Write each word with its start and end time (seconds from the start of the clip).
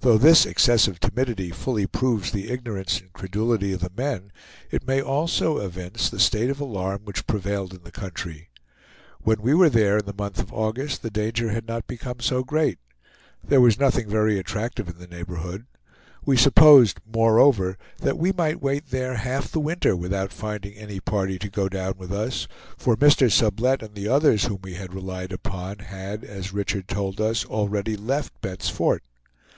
Though 0.00 0.16
this 0.16 0.46
excessive 0.46 0.98
timidity 0.98 1.50
fully 1.50 1.86
proves 1.86 2.30
the 2.30 2.48
ignorance 2.50 2.98
and 3.00 3.12
credulity 3.12 3.74
of 3.74 3.80
the 3.82 3.92
men, 3.94 4.32
it 4.70 4.86
may 4.86 5.02
also 5.02 5.58
evince 5.58 6.08
the 6.08 6.18
state 6.18 6.48
of 6.48 6.58
alarm 6.58 7.02
which 7.04 7.26
prevailed 7.26 7.74
in 7.74 7.82
the 7.84 7.92
country. 7.92 8.48
When 9.20 9.42
we 9.42 9.52
were 9.52 9.68
there 9.68 9.98
in 9.98 10.06
the 10.06 10.14
month 10.14 10.38
of 10.38 10.54
August, 10.54 11.02
the 11.02 11.10
danger 11.10 11.50
had 11.50 11.68
not 11.68 11.86
become 11.86 12.20
so 12.20 12.42
great. 12.42 12.78
There 13.46 13.60
was 13.60 13.78
nothing 13.78 14.08
very 14.08 14.38
attractive 14.38 14.88
in 14.88 14.96
the 14.96 15.06
neighborhood. 15.06 15.66
We 16.24 16.38
supposed, 16.38 17.00
moreover, 17.04 17.76
that 17.98 18.16
we 18.16 18.32
might 18.32 18.62
wait 18.62 18.88
there 18.88 19.16
half 19.16 19.52
the 19.52 19.60
winter 19.60 19.94
without 19.94 20.32
finding 20.32 20.72
any 20.78 21.00
party 21.00 21.38
to 21.38 21.50
go 21.50 21.68
down 21.68 21.96
with 21.98 22.10
us; 22.12 22.48
for 22.78 22.96
Mr. 22.96 23.30
Sublette 23.30 23.82
and 23.82 23.94
the 23.94 24.08
others 24.08 24.44
whom 24.46 24.60
we 24.64 24.72
had 24.72 24.94
relied 24.94 25.32
upon 25.32 25.80
had, 25.80 26.24
as 26.24 26.54
Richard 26.54 26.88
told 26.88 27.20
us, 27.20 27.44
already 27.44 27.98
left 27.98 28.40
Bent's 28.40 28.70
Fort. 28.70 29.02